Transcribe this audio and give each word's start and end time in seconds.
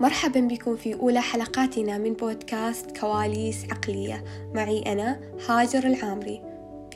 مرحبا 0.00 0.40
بكم 0.40 0.76
في 0.76 0.94
أولى 0.94 1.20
حلقاتنا 1.20 1.98
من 1.98 2.12
بودكاست 2.12 2.96
كواليس 2.96 3.64
عقلية. 3.70 4.24
معي 4.54 4.82
أنا 4.92 5.20
هاجر 5.48 5.86
العامري. 5.86 6.45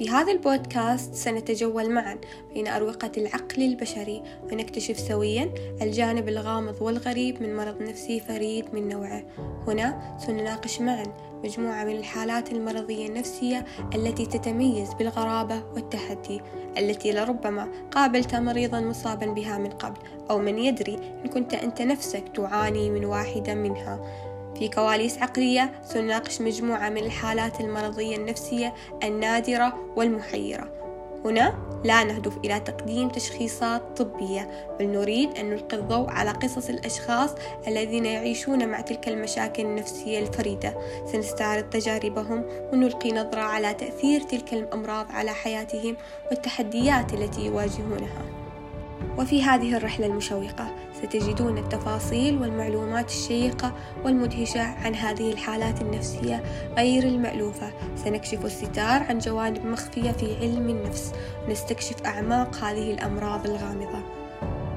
في 0.01 0.09
هذا 0.09 0.33
البودكاست 0.33 1.15
سنتجول 1.15 1.91
معا 1.91 2.19
بين 2.55 2.69
أروقة 2.69 3.11
العقل 3.17 3.62
البشري 3.62 4.23
ونكتشف 4.43 4.99
سويا 4.99 5.55
الجانب 5.83 6.29
الغامض 6.29 6.83
والغريب 6.83 7.43
من 7.43 7.57
مرض 7.57 7.83
نفسي 7.83 8.21
فريد 8.21 8.75
من 8.75 8.89
نوعه. 8.89 9.23
هنا 9.66 10.16
سنناقش 10.27 10.80
معا 10.80 11.05
مجموعة 11.45 11.84
من 11.84 11.97
الحالات 11.97 12.52
المرضية 12.52 13.07
النفسية 13.07 13.65
التي 13.95 14.27
تتميز 14.27 14.95
بالغرابة 14.95 15.62
والتحدي 15.75 16.41
التي 16.79 17.12
لربما 17.12 17.69
قابلت 17.91 18.35
مريضا 18.35 18.80
مصابا 18.80 19.27
بها 19.27 19.59
من 19.59 19.71
قبل 19.71 19.98
أو 20.30 20.39
من 20.39 20.59
يدري 20.59 20.95
إن 21.25 21.30
كنت 21.30 21.55
أنت 21.55 21.82
نفسك 21.82 22.25
تعاني 22.35 22.91
من 22.91 23.05
واحدة 23.05 23.55
منها. 23.55 24.01
في 24.60 24.69
كواليس 24.69 25.19
عقلية 25.19 25.73
سنناقش 25.82 26.41
مجموعة 26.41 26.88
من 26.88 26.98
الحالات 26.98 27.60
المرضية 27.60 28.16
النفسية 28.16 28.74
النادرة 29.05 29.74
والمحيرة. 29.96 30.68
هنا 31.24 31.55
لا 31.84 32.05
نهدف 32.05 32.37
إلى 32.37 32.60
تقديم 32.60 33.09
تشخيصات 33.09 34.02
طبية 34.02 34.68
بل 34.78 34.87
نريد 34.87 35.38
أن 35.38 35.51
نلقي 35.51 35.77
الضوء 35.77 36.10
على 36.10 36.30
قصص 36.30 36.68
الأشخاص 36.68 37.30
الذين 37.68 38.06
يعيشون 38.06 38.68
مع 38.68 38.80
تلك 38.80 39.09
المشاكل 39.09 39.62
النفسية 39.62 40.18
الفريدة. 40.18 40.74
سنستعرض 41.12 41.65
تجاربهم 41.65 42.45
ونلقي 42.73 43.12
نظرة 43.12 43.40
على 43.40 43.74
تأثير 43.74 44.20
تلك 44.20 44.52
الأمراض 44.52 45.06
على 45.10 45.30
حياتهم 45.30 45.96
والتحديات 46.30 47.15
التي 47.15 47.46
يواجهونها. 47.46 48.23
وفي 49.18 49.42
هذه 49.42 49.77
الرحلة 49.77 50.06
المشوقة 50.06 50.74
ستجدون 51.02 51.59
التفاصيل 51.59 52.42
والمعلومات 52.42 53.09
الشيقة 53.09 53.72
والمدهشة 54.04 54.60
عن 54.60 54.95
هذه 54.95 55.32
الحالات 55.32 55.80
النفسية 55.82 56.42
غير 56.76 57.02
المألوفة. 57.02 57.73
سنكشف 57.96 58.45
الستار 58.45 59.02
عن 59.02 59.18
جوانب 59.18 59.66
مخفية 59.66 60.10
في 60.10 60.37
علم 60.37 60.68
النفس. 60.68 61.12
ونستكشف 61.48 61.96
أعماق 62.07 62.57
هذه 62.57 62.90
الأمراض 62.90 63.46
الغامضة. 63.46 64.03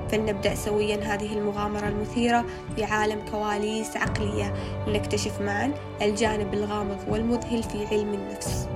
فلنبدأ 0.09 0.55
سويا 0.55 0.95
هذه 0.95 1.37
المغامرة 1.37 1.87
المثيرة 1.87 2.45
في 2.75 2.83
عالم 2.83 3.19
كواليس 3.31 3.97
عقلية. 3.97 4.53
لنكتشف 4.87 5.41
معا 5.41 5.73
الجانب 6.01 6.53
الغامض 6.53 6.97
والمذهل 7.09 7.63
في 7.63 7.85
علم 7.85 8.13
النفس. 8.13 8.67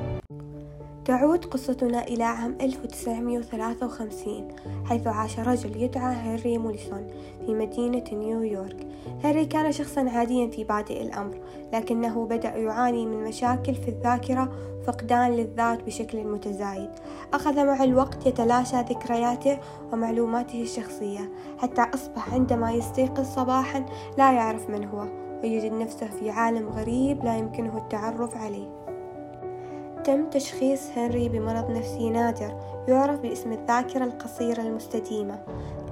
تعود 1.08 1.46
قصتنا 1.46 2.04
إلى 2.04 2.24
عام 2.24 2.58
1953 2.62 4.48
حيث 4.86 5.08
عاش 5.08 5.40
رجل 5.40 5.84
يدعى 5.84 6.16
هنري 6.16 6.58
موليسون 6.58 7.08
في 7.46 7.54
مدينة 7.54 8.04
نيويورك. 8.12 8.88
هنري 9.24 9.46
كان 9.46 9.72
شخصا 9.72 10.10
عاديا 10.10 10.48
في 10.48 10.64
بادئ 10.64 11.02
الأمر 11.02 11.38
لكنه 11.74 12.26
بدأ 12.26 12.56
يعاني 12.56 13.06
من 13.06 13.24
مشاكل 13.24 13.76
في 13.76 13.88
الذاكرة 13.88 14.52
وفقدان 14.82 15.32
للذات 15.32 15.84
بشكل 15.84 16.24
متزايد. 16.24 16.90
أخذ 17.34 17.66
مع 17.66 17.84
الوقت 17.84 18.26
يتلاشى 18.26 18.78
ذكرياته 18.78 19.60
ومعلوماته 19.94 20.62
الشخصية 20.62 21.32
حتى 21.58 21.82
أصبح 21.82 22.34
عندما 22.34 22.72
يستيقظ 22.72 23.26
صباحا 23.26 23.86
لا 24.18 24.32
يعرف 24.32 24.70
من 24.70 24.86
هو 24.86 25.08
ويجد 25.44 25.72
نفسه 25.72 26.08
في 26.08 26.30
عالم 26.30 26.70
غريب 26.70 27.24
لا 27.24 27.38
يمكنه 27.38 27.78
التعرف 27.78 28.38
عليه. 28.38 28.77
تم 30.08 30.30
تشخيص 30.30 30.90
هنري 30.96 31.30
بمرض 31.30 31.72
نفسي 31.72 32.10
نادر 32.10 32.54
يعرف 32.88 33.20
باسم 33.20 33.52
الذاكرة 33.52 34.04
القصيرة 34.04 34.62
المستديمة. 34.62 35.40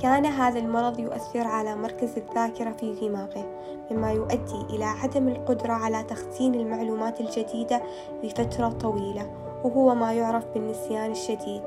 كان 0.01 0.25
هذا 0.25 0.59
المرض 0.59 0.99
يؤثر 0.99 1.47
على 1.47 1.75
مركز 1.75 2.09
الذاكرة 2.17 2.71
في 2.71 2.93
دماغه 3.01 3.45
مما 3.91 4.11
يؤدي 4.11 4.61
إلى 4.69 4.85
عدم 4.85 5.27
القدرة 5.27 5.73
على 5.73 6.03
تخزين 6.03 6.55
المعلومات 6.55 7.21
الجديدة 7.21 7.81
لفترة 8.23 8.69
طويلة 8.69 9.31
وهو 9.63 9.95
ما 9.95 10.13
يعرف 10.13 10.43
بالنسيان 10.53 11.11
الشديد. 11.11 11.61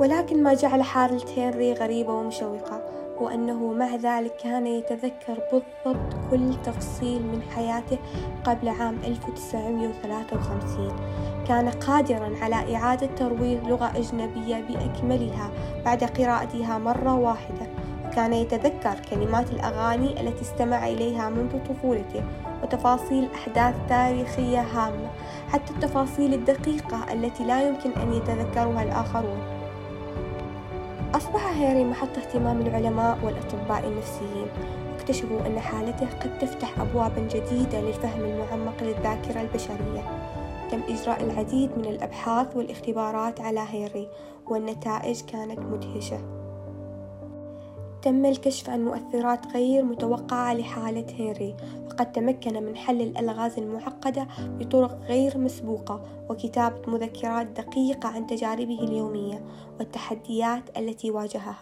ولكن 0.00 0.42
ما 0.42 0.54
جعل 0.54 0.82
حالة 0.82 1.24
هنري 1.36 1.72
غريبة 1.72 2.12
ومشوقة. 2.12 2.82
وأنه 3.20 3.72
مع 3.72 3.96
ذلك 3.96 4.36
كان 4.36 4.66
يتذكر 4.66 5.38
بالضبط 5.52 6.14
كل 6.30 6.54
تفصيل 6.64 7.22
من 7.22 7.42
حياته 7.42 7.98
قبل 8.44 8.68
عام 8.68 8.98
1953 9.04 10.96
كان 11.48 11.68
قادرا 11.68 12.36
على 12.42 12.76
إعادة 12.76 13.06
ترويض 13.06 13.68
لغة 13.68 13.92
أجنبية 13.96 14.60
بأكملها 14.68 15.50
بعد 15.84 16.04
قراءتها 16.04 16.78
مرة 16.78 17.14
واحدة 17.14 17.66
وكان 18.06 18.32
يتذكر 18.32 18.94
كلمات 19.10 19.50
الأغاني 19.50 20.20
التي 20.20 20.42
استمع 20.42 20.86
إليها 20.88 21.30
منذ 21.30 21.58
طفولته 21.68 22.24
وتفاصيل 22.62 23.28
أحداث 23.34 23.74
تاريخية 23.88 24.60
هامة 24.60 25.10
حتى 25.48 25.72
التفاصيل 25.72 26.34
الدقيقة 26.34 27.12
التي 27.12 27.44
لا 27.44 27.68
يمكن 27.68 27.92
أن 27.92 28.12
يتذكرها 28.12 28.82
الآخرون. 28.82 29.61
أصبح 31.14 31.46
هاري 31.46 31.84
محط 31.84 32.18
اهتمام 32.18 32.60
العلماء 32.60 33.18
والأطباء 33.24 33.88
النفسيين 33.88 34.46
واكتشفوا 34.92 35.46
أن 35.46 35.60
حالته 35.60 36.06
قد 36.20 36.38
تفتح 36.38 36.80
أبوابا 36.80 37.28
جديدة 37.30 37.80
للفهم 37.80 38.24
المعمق 38.24 38.82
للذاكرة 38.82 39.40
البشرية. 39.40 40.02
تم 40.70 40.80
إجراء 40.88 41.24
العديد 41.24 41.78
من 41.78 41.84
الأبحاث 41.84 42.56
والإختبارات 42.56 43.40
على 43.40 43.64
هيري 43.70 44.08
والنتائج 44.46 45.20
كانت 45.20 45.58
مدهشة. 45.58 46.41
تم 48.02 48.26
الكشف 48.26 48.70
عن 48.70 48.84
مؤثرات 48.84 49.46
غير 49.46 49.84
متوقعة 49.84 50.54
لحالة 50.54 51.06
هنري 51.18 51.54
وقد 51.86 52.12
تمكن 52.12 52.62
من 52.62 52.76
حل 52.76 53.00
الألغاز 53.00 53.58
المعقدة 53.58 54.26
بطرق 54.58 54.98
غير 55.08 55.38
مسبوقة 55.38 56.00
وكتابة 56.30 56.90
مذكرات 56.90 57.46
دقيقة 57.46 58.08
عن 58.08 58.26
تجاربه 58.26 58.80
اليومية 58.82 59.44
والتحديات 59.78 60.62
التي 60.78 61.10
واجهها. 61.10 61.56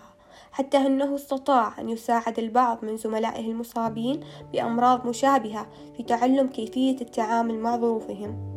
حتى 0.53 0.77
أنه 0.77 1.15
استطاع 1.15 1.81
أن 1.81 1.89
يساعد 1.89 2.39
البعض 2.39 2.85
من 2.85 2.97
زملائه 2.97 3.51
المصابين 3.51 4.21
بأمراض 4.53 5.07
مشابهة 5.07 5.67
في 5.97 6.03
تعلم 6.03 6.49
كيفية 6.49 6.97
التعامل 7.01 7.59
مع 7.59 7.77
ظروفهم. 7.77 8.51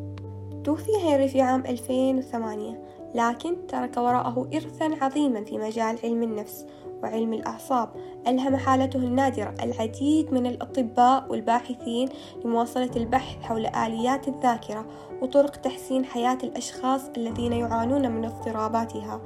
توفي 0.63 0.91
هنري 1.03 1.27
في 1.27 1.41
عام 1.41 1.63
2008 1.65 2.83
لكن 3.15 3.67
ترك 3.67 3.97
وراءه 3.97 4.49
إرثا 4.53 4.97
عظيما 5.01 5.43
في 5.43 5.57
مجال 5.57 5.97
علم 6.03 6.23
النفس 6.23 6.65
وعلم 7.03 7.33
الأعصاب. 7.33 7.89
ألهم 8.27 8.55
حالته 8.55 8.97
النادرة 8.97 9.55
العديد 9.63 10.33
من 10.33 10.45
الأطباء 10.45 11.25
والباحثين 11.29 12.09
لمواصلة 12.45 12.91
البحث 12.95 13.41
حول 13.41 13.65
آليات 13.65 14.27
الذاكرة 14.27 14.85
وطرق 15.21 15.55
تحسين 15.55 16.05
حياة 16.05 16.37
الأشخاص 16.43 17.01
الذين 17.17 17.53
يعانون 17.53 18.11
من 18.11 18.25
اضطراباتها. 18.25 19.21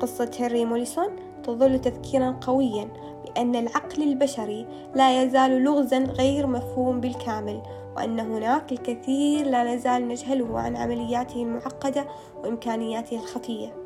قصة 0.00 0.30
هنري 0.40 0.64
موليسون 0.64 1.16
تظل 1.44 1.80
تذكيرا 1.80 2.38
قويا 2.40 2.88
بأن 3.24 3.56
العقل 3.56 4.02
البشري 4.02 4.66
لا 4.94 5.22
يزال 5.22 5.64
لغزا 5.64 5.98
غير 5.98 6.46
مفهوم 6.46 7.00
بالكامل 7.00 7.62
وأن 7.96 8.20
هناك 8.20 8.72
الكثير 8.72 9.46
لا 9.46 9.74
نزال 9.74 10.08
نجهله 10.08 10.60
عن 10.60 10.76
عملياته 10.76 11.42
المعقدة 11.42 12.06
وإمكانياته 12.42 13.16
الخفية. 13.16 13.85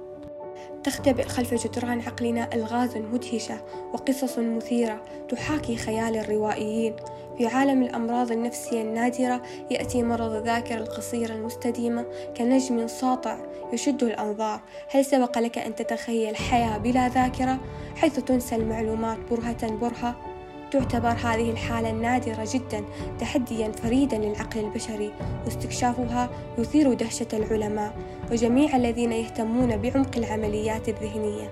تختبئ 0.84 1.22
خلف 1.22 1.54
جدران 1.54 2.00
عقلنا 2.00 2.54
ألغاز 2.54 2.96
مدهشة 2.96 3.60
وقصص 3.92 4.38
مثيرة 4.38 5.02
تحاكي 5.28 5.76
خيال 5.76 6.16
الروائيين. 6.16 6.96
في 7.38 7.46
عالم 7.46 7.82
الأمراض 7.82 8.32
النفسية 8.32 8.82
النادرة 8.82 9.42
يأتي 9.70 10.02
مرض 10.02 10.32
الذاكرة 10.32 10.78
القصيرة 10.78 11.32
المستديمة 11.32 12.06
كنجم 12.36 12.86
ساطع 12.86 13.38
يشد 13.72 14.02
الأنظار. 14.02 14.60
هل 14.90 15.04
سبق 15.04 15.38
لك 15.38 15.58
أن 15.58 15.74
تتخيل 15.74 16.36
حياة 16.36 16.78
بلا 16.78 17.08
ذاكرة؟ 17.08 17.60
حيث 17.96 18.19
تنسى 18.20 18.54
المعلومات 18.56 19.19
برهة 19.30 19.70
برهة. 19.70 20.29
تعتبر 20.70 21.08
هذه 21.08 21.50
الحالة 21.50 21.90
النادرة 21.90 22.49
جدا 22.52 22.84
تحديا 23.20 23.72
فريدا 23.72 24.19
للعقل 24.19 24.61
البشري 24.61 25.12
واستكشافها 25.44 26.31
يثير 26.58 26.94
دهشة 26.94 27.26
العلماء 27.32 27.94
وجميع 28.32 28.76
الذين 28.76 29.12
يهتمون 29.12 29.76
بعمق 29.76 30.17
العمليات 30.17 30.88
الذهنية. 30.88 31.50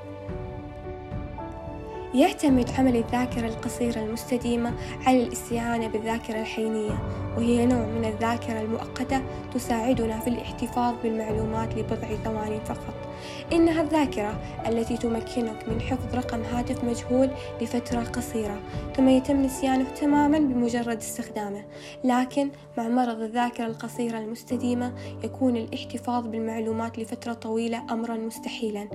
يعتمد 2.15 2.71
عمل 2.79 2.97
الذاكرة 2.97 3.47
القصيرة 3.47 3.99
المستديمة 3.99 4.73
على 5.07 5.23
الاستعانة 5.23 5.89
بالذاكرة 5.89 6.41
الحينية 6.41 6.99
وهي 7.37 7.67
نوع 7.67 7.87
من 7.87 8.05
الذاكرة 8.05 8.61
المؤقتة 8.61 9.23
تساعدنا 9.55 10.21
في 10.21 10.31
الاحتفاظ 10.31 10.95
بالمعلومات 11.03 11.75
لبضع 11.75 12.09
ثواني 12.25 12.61
فقط. 12.61 13.08
إنها 13.53 13.83
الذاكرة 13.83 14.41
التي 14.67 14.97
تمكنك 14.97 15.69
من 15.69 15.81
حفظ 15.81 16.15
رقم 16.15 16.43
هاتف 16.43 16.85
مجهول 16.85 17.31
لفترة 17.61 18.01
قصيرة 18.01 18.61
ثم 18.97 19.09
يتم 19.09 19.43
نسيانه 19.43 19.91
تماما 19.91 20.39
بمجرد 20.39 20.97
استخدامه. 20.97 21.65
لكن 22.05 22.51
مع 22.79 22.89
مرض 22.89 23.21
الذاكرة 23.21 23.67
القصيرة 23.67 24.19
المستديمة 24.19 24.95
يكون 25.25 25.57
الاحتفاظ 25.57 26.27
بالمعلومات 26.27 26.99
لفترة 26.99 27.33
طويلة 27.33 27.83
أمرا 27.91 28.17
مستحيلا. 28.17 28.89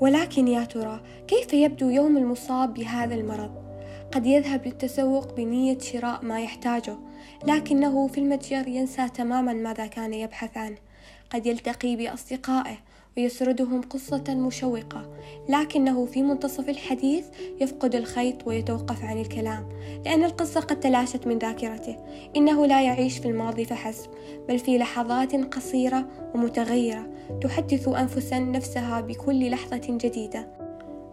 ولكن 0.00 0.48
يا 0.48 0.64
ترى 0.64 1.00
كيف 1.26 1.54
يبدو 1.54 1.88
يوم 1.88 2.16
المصاب 2.16 2.74
بهذا 2.74 3.14
المرض؟ 3.14 3.50
قد 4.12 4.26
يذهب 4.26 4.66
للتسوق 4.66 5.34
بنية 5.34 5.78
شراء 5.78 6.24
ما 6.24 6.40
يحتاجه 6.40 6.96
لكنه 7.46 8.06
في 8.06 8.18
المتجر 8.18 8.68
ينسى 8.68 9.08
تماما 9.08 9.52
ماذا 9.52 9.86
كان 9.86 10.14
يبحث 10.14 10.56
عنه. 10.56 10.76
قد 11.30 11.46
يلتقي 11.46 11.96
بأصدقائه 11.96 12.76
ويسردهم 13.16 13.82
قصة 13.82 14.24
مشوقة 14.28 15.10
لكنه 15.48 16.06
في 16.06 16.22
منتصف 16.22 16.68
الحديث 16.68 17.26
يفقد 17.60 17.94
الخيط 17.94 18.46
ويتوقف 18.46 19.04
عن 19.04 19.20
الكلام 19.20 19.68
لأن 20.04 20.24
القصة 20.24 20.60
قد 20.60 20.80
تلاشت 20.80 21.26
من 21.26 21.38
ذاكرته. 21.38 21.96
إنه 22.36 22.66
لا 22.66 22.82
يعيش 22.82 23.18
في 23.18 23.28
الماضي 23.28 23.64
فحسب 23.64 24.10
بل 24.48 24.58
في 24.58 24.78
لحظات 24.78 25.34
قصيرة 25.34 26.08
ومتغيرة 26.34 27.06
تحدث 27.42 27.88
أنفسا 27.88 28.38
نفسها 28.38 29.00
بكل 29.00 29.50
لحظة 29.50 29.82
جديدة. 29.88 30.57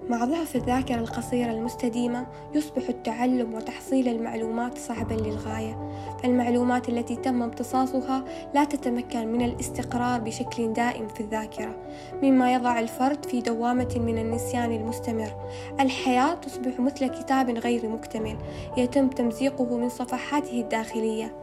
مع 0.10 0.26
ضعف 0.26 0.56
الذاكرة 0.56 0.96
القصيرة 0.96 1.52
المستديمة 1.52 2.26
يصبح 2.54 2.90
التعلم 2.90 3.54
وتحصيل 3.54 4.08
المعلومات 4.08 4.78
صعبا 4.78 5.14
للغاية. 5.14 5.90
فالمعلومات 6.24 6.90
التي 6.90 7.16
تم 7.16 7.44
امتصاصها 7.44 8.24
لا 8.54 8.64
تتمكن 8.64 9.28
من 9.28 9.42
الاستقرار 9.42 10.20
بشكل 10.20 10.74
دائم 10.74 11.08
في 11.08 11.20
الذاكرة 11.20 11.76
مما 12.24 12.54
يضع 12.54 12.80
الفرد 12.80 13.26
في 13.26 13.42
دوامة 13.42 13.96
من 13.96 14.18
النسيان 14.18 14.72
المستمر. 14.72 15.32
الحياة 15.80 16.34
تصبح 16.34 16.80
مثل 16.80 17.08
كتاب 17.08 17.50
غير 17.50 17.90
مكتمل 17.90 18.38
يتم 18.78 19.10
تمزيقه 19.10 19.78
من 19.78 19.90
صفحاته 19.90 20.62
الداخلية. 20.62 21.36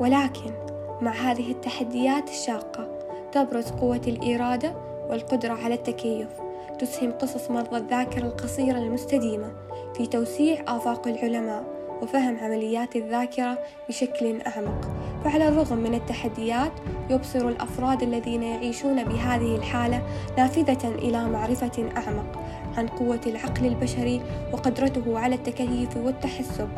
ولكن 0.00 0.52
مع 1.00 1.12
هذه 1.12 1.50
التحديات 1.50 2.30
الشاقة 2.30 2.88
تبرز 3.32 3.70
قوة 3.70 4.02
الإرادة 4.06 4.74
والقدرة 5.10 5.52
على 5.52 5.74
التكيف. 5.74 6.41
تسهم 6.78 7.12
قصص 7.12 7.50
مرضى 7.50 7.76
الذاكرة 7.76 8.26
القصيرة 8.26 8.78
المستديمة 8.78 9.52
في 9.96 10.06
توسيع 10.06 10.64
آفاق 10.68 11.08
العلماء 11.08 11.64
وفهم 12.02 12.38
عمليات 12.38 12.96
الذاكرة 12.96 13.58
بشكل 13.88 14.40
أعمق. 14.40 14.90
فعلى 15.24 15.48
الرغم 15.48 15.78
من 15.78 15.94
التحديات 15.94 16.72
يبصر 17.10 17.48
الأفراد 17.48 18.02
الذين 18.02 18.42
يعيشون 18.42 19.04
بهذه 19.04 19.56
الحالة 19.56 20.02
نافذة 20.38 20.88
إلى 20.88 21.28
معرفة 21.28 21.90
أعمق 21.96 22.38
عن 22.76 22.86
قوة 22.86 23.20
العقل 23.26 23.66
البشري 23.66 24.22
وقدرته 24.52 25.18
على 25.18 25.34
التكيف 25.34 25.96
والتحسب. 25.96 26.68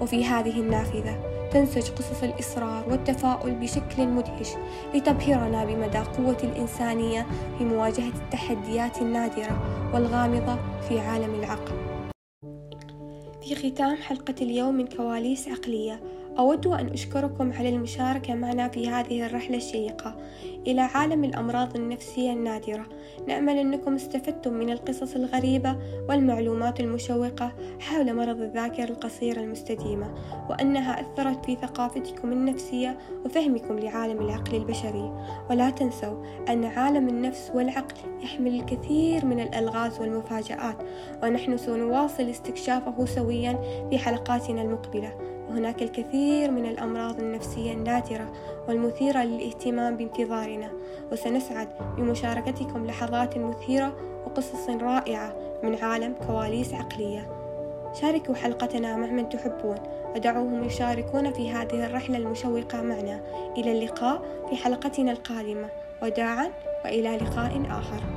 وفي 0.00 0.24
هذه 0.24 0.60
النافذة 0.60 1.33
تنسج 1.54 1.90
قصص 1.90 2.22
الإصرار 2.22 2.88
والتفاؤل 2.90 3.54
بشكل 3.54 4.06
مدهش 4.06 4.48
لتبهرنا 4.94 5.64
بمدى 5.64 5.98
قوة 5.98 6.38
الإنسانية 6.44 7.26
في 7.58 7.64
مواجهة 7.64 8.12
التحديات 8.24 9.02
النادرة 9.02 9.62
والغامضة 9.94 10.58
في 10.88 11.00
عالم 11.00 11.34
العقل. 11.34 11.72
في 13.42 13.54
ختام 13.54 13.96
حلقة 13.96 14.34
اليوم 14.42 14.74
من 14.74 14.86
كواليس 14.86 15.48
عقلية 15.48 16.00
أود 16.38 16.66
أن 16.66 16.88
أشكركم 16.88 17.52
على 17.52 17.68
المشاركة 17.68 18.34
معنا 18.34 18.68
في 18.68 18.88
هذه 18.88 19.26
الرحلة 19.26 19.56
الشيقة 19.56 20.16
إلى 20.66 20.80
عالم 20.80 21.24
الأمراض 21.24 21.76
النفسية 21.76 22.32
النادرة. 22.32 22.86
نأمل 23.28 23.58
أنكم 23.58 23.94
استفدتم 23.94 24.52
من 24.52 24.70
القصص 24.70 25.14
الغريبة 25.14 25.76
والمعلومات 26.08 26.80
المشوقة 26.80 27.52
حول 27.80 28.14
مرض 28.14 28.40
الذاكرة 28.40 28.84
القصيرة 28.84 29.40
المستديمة 29.40 30.14
وأنها 30.50 31.00
أثرت 31.00 31.46
في 31.46 31.56
ثقافتكم 31.56 32.32
النفسية 32.32 32.98
وفهمكم 33.24 33.78
لعالم 33.78 34.20
العقل 34.20 34.56
البشري. 34.56 35.12
ولا 35.50 35.70
تنسوا 35.70 36.24
أن 36.48 36.64
عالم 36.64 37.08
النفس 37.08 37.52
والعقل 37.54 37.96
يحمل 38.22 38.54
الكثير 38.54 39.24
من 39.24 39.40
الألغاز 39.40 40.00
والمفاجآت 40.00 40.76
ونحن 41.22 41.56
سنواصل 41.56 42.22
استكشافه 42.22 43.04
سويا 43.04 43.86
في 43.90 43.98
حلقاتنا 43.98 44.62
المقبلة. 44.62 45.33
وهناك 45.48 45.82
الكثير 45.82 46.50
من 46.50 46.66
الأمراض 46.66 47.20
النفسية 47.20 47.72
النادرة 47.72 48.32
والمثيرة 48.68 49.24
للاهتمام 49.24 49.96
بانتظارنا 49.96 50.70
وسنسعد 51.12 51.68
بمشاركتكم 51.96 52.86
لحظات 52.86 53.38
مثيرة 53.38 53.96
وقصص 54.26 54.68
رائعة 54.68 55.36
من 55.62 55.74
عالم 55.74 56.14
كواليس 56.26 56.74
عقلية. 56.74 57.30
شاركوا 58.00 58.34
حلقتنا 58.34 58.96
مع 58.96 59.06
من 59.06 59.28
تحبون. 59.28 59.78
ودعوهم 60.14 60.64
يشاركون 60.64 61.32
في 61.32 61.50
هذه 61.50 61.86
الرحلة 61.86 62.18
المشوقة 62.18 62.82
معنا. 62.82 63.20
إلى 63.56 63.72
اللقاء 63.72 64.22
في 64.50 64.56
حلقتنا 64.56 65.12
القادمة. 65.12 65.68
وداعا 66.02 66.50
وإلى 66.84 67.16
لقاء 67.16 67.62
آخر. 67.70 68.13